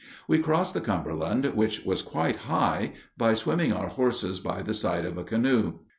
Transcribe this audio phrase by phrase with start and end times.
[0.27, 5.05] We crossed the Cumberland, which was quite high, by swimming our horses by the side
[5.05, 5.77] of a canoe.